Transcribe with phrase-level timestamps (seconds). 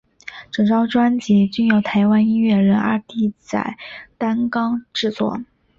[0.49, 3.77] 整张专辑均由台湾音乐人阿弟仔
[4.17, 5.39] 担纲制作。